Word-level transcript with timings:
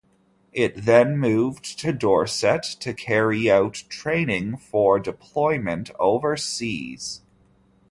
It 0.51 0.85
then 0.85 1.19
moved 1.19 1.77
to 1.77 1.93
Dorset 1.93 2.63
to 2.79 2.91
carry 2.91 3.51
out 3.51 3.83
training 3.87 4.57
for 4.57 4.99
deployment 4.99 5.91
overseas. 5.99 7.21